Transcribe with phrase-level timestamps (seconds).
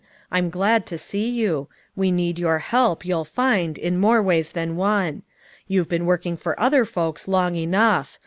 [0.31, 1.67] I'm glad to see you.
[1.95, 5.21] We need your help, you'll find, in more ways than one.
[5.67, 8.17] You've been work ing for other folks long enough.